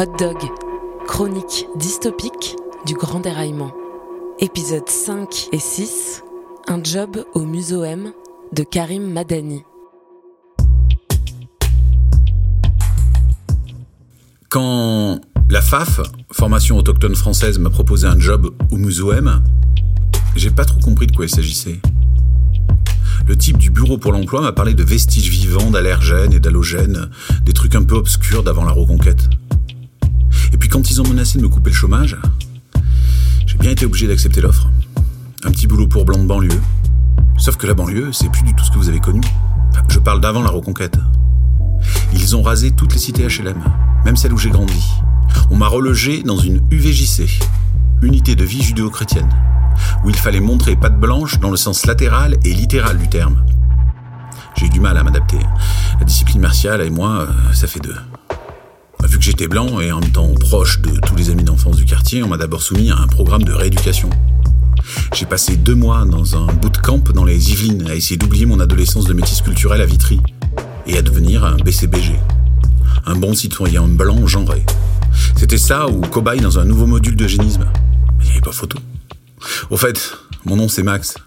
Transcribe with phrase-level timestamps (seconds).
[0.00, 0.36] Hot Dog,
[1.08, 2.54] chronique dystopique
[2.86, 3.72] du grand déraillement.
[4.38, 6.22] Épisodes 5 et 6,
[6.68, 8.12] un job au muséum
[8.52, 9.64] de Karim Madani.
[14.48, 15.20] Quand
[15.50, 19.42] la FAF, formation autochtone française, m'a proposé un job au muséum,
[20.36, 21.80] j'ai pas trop compris de quoi il s'agissait.
[23.26, 27.10] Le type du bureau pour l'emploi m'a parlé de vestiges vivants, d'allergènes et d'halogènes,
[27.42, 29.28] des trucs un peu obscurs d'avant la reconquête.
[30.68, 32.14] Puis quand ils ont menacé de me couper le chômage,
[33.46, 34.68] j'ai bien été obligé d'accepter l'offre.
[35.44, 36.60] Un petit boulot pour blanc de banlieue.
[37.38, 39.22] Sauf que la banlieue, c'est plus du tout ce que vous avez connu.
[39.88, 40.98] je parle d'avant la reconquête.
[42.12, 43.56] Ils ont rasé toutes les cités HLM,
[44.04, 44.84] même celles où j'ai grandi.
[45.50, 47.40] On m'a relogé dans une UVJC,
[48.02, 49.30] unité de vie judéo-chrétienne
[50.04, 53.42] où il fallait montrer patte blanche dans le sens latéral et littéral du terme.
[54.54, 55.38] J'ai eu du mal à m'adapter.
[55.98, 57.96] La discipline martiale et moi, euh, ça fait deux.
[59.28, 62.28] J'étais blanc et en même temps proche de tous les amis d'enfance du quartier, on
[62.28, 64.08] m'a d'abord soumis à un programme de rééducation.
[65.12, 69.04] J'ai passé deux mois dans un bootcamp dans les Yvelines à essayer d'oublier mon adolescence
[69.04, 70.18] de métis culturel à Vitry
[70.86, 72.14] et à devenir un BCBG.
[73.04, 74.64] Un bon citoyen blanc genré.
[75.36, 77.66] C'était ça ou cobaye dans un nouveau module d'eugénisme.
[78.20, 78.78] Il n'y avait pas photo.
[79.68, 81.18] Au fait, mon nom c'est Max.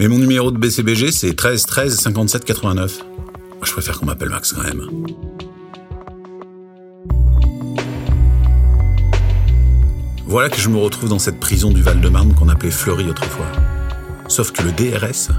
[0.00, 2.98] Mais mon numéro de BCBG c'est 13 13 57 89.
[3.62, 4.82] je préfère qu'on m'appelle Max quand même.
[10.28, 13.50] Voilà que je me retrouve dans cette prison du Val-de-Marne qu'on appelait Fleury autrefois.
[14.28, 15.30] Sauf que le DRS,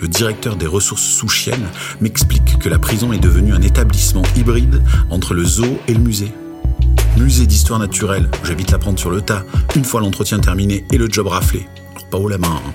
[0.00, 1.68] le directeur des ressources souchiennes,
[2.00, 6.32] m'explique que la prison est devenue un établissement hybride entre le zoo et le musée
[7.18, 8.30] musée d'histoire naturelle.
[8.44, 11.66] J'habite la prendre sur le tas, une fois l'entretien terminé et le job raflé.
[11.90, 12.72] Alors pas haut la main, hein.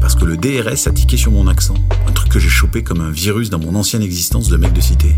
[0.00, 1.74] parce que le DRS a tiqué sur mon accent.
[2.06, 4.80] Un truc que j'ai chopé comme un virus dans mon ancienne existence de mec de
[4.80, 5.14] cité.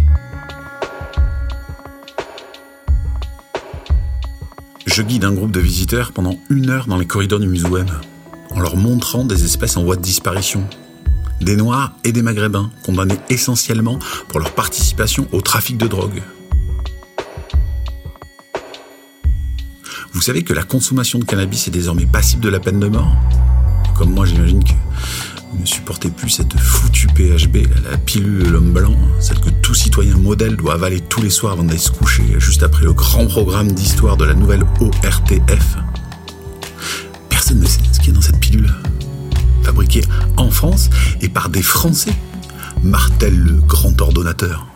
[4.96, 7.84] Je guide un groupe de visiteurs pendant une heure dans les corridors du Muséum,
[8.48, 10.66] en leur montrant des espèces en voie de disparition.
[11.42, 13.98] Des Noirs et des Maghrébins, condamnés essentiellement
[14.28, 16.22] pour leur participation au trafic de drogue.
[20.14, 23.14] Vous savez que la consommation de cannabis est désormais passible de la peine de mort?
[23.98, 24.72] Comme moi, j'imagine que
[26.04, 30.74] plus cette foutue PHB, la, pilule de l'homme blanc, celle que tout citoyen modèle doit
[30.74, 34.24] avaler tous les soirs avant d'aller se coucher, juste après le grand programme d'histoire de
[34.24, 35.76] la nouvelle ORTF.
[37.28, 38.72] Personne ne sait ce qu'il y a dans cette pilule.
[39.62, 40.02] Fabriquée
[40.36, 40.90] en France
[41.20, 42.14] et par des Français,
[42.82, 44.66] martèle le grand ordonnateur.